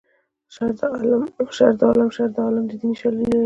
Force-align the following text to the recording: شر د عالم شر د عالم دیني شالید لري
شر 0.53 0.69
د 0.79 0.81
عالم 1.89 2.09
شر 2.15 2.29
د 2.35 2.37
عالم 2.47 2.65
دیني 2.69 2.95
شالید 3.01 3.25
لري 3.29 3.37